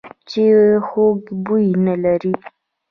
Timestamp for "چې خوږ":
0.29-1.21